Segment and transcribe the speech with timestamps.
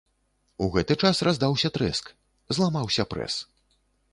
[0.63, 2.09] У гэты час раздаўся трэск,
[2.59, 3.35] зламаўся прэс.